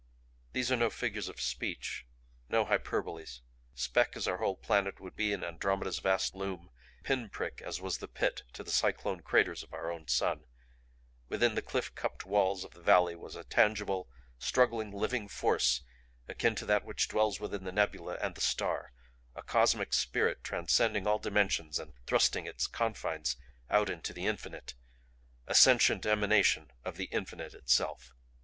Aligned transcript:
These 0.53 0.71
are 0.71 0.75
no 0.77 0.89
figures 0.89 1.29
of 1.29 1.39
speech, 1.39 2.07
no 2.49 2.65
hyperboles 2.65 3.43
speck 3.75 4.17
as 4.17 4.27
our 4.27 4.37
whole 4.37 4.55
planet 4.55 4.99
would 4.99 5.15
be 5.15 5.31
in 5.31 5.43
Andromeda's 5.43 5.99
vast 5.99 6.33
loom, 6.33 6.71
pinprick 7.03 7.61
as 7.61 7.79
was 7.79 7.99
the 7.99 8.07
Pit 8.07 8.41
to 8.53 8.63
the 8.63 8.71
cyclone 8.71 9.21
craters 9.21 9.61
of 9.61 9.75
our 9.75 9.91
own 9.91 10.07
sun, 10.07 10.45
within 11.29 11.53
the 11.53 11.61
cliff 11.61 11.93
cupped 11.93 12.25
walls 12.25 12.63
of 12.63 12.71
the 12.73 12.81
valley 12.81 13.15
was 13.15 13.35
a 13.35 13.43
tangible, 13.43 14.09
struggling 14.39 14.89
living 14.89 15.27
force 15.27 15.83
akin 16.27 16.55
to 16.55 16.65
that 16.65 16.83
which 16.83 17.07
dwells 17.07 17.39
within 17.39 17.63
the 17.63 17.71
nebula 17.71 18.17
and 18.19 18.33
the 18.33 18.41
star; 18.41 18.93
a 19.35 19.43
cosmic 19.43 19.93
spirit 19.93 20.43
transcending 20.43 21.05
all 21.05 21.19
dimensions 21.19 21.77
and 21.77 21.93
thrusting 22.07 22.47
its 22.47 22.65
confines 22.65 23.37
out 23.69 23.87
into 23.87 24.13
the 24.13 24.25
infinite; 24.25 24.73
a 25.45 25.53
sentient 25.53 26.07
emanation 26.07 26.71
of 26.83 26.97
the 26.97 27.05
infinite 27.11 27.53
itself. 27.53 28.15